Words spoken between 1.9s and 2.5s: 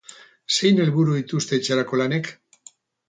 lanek?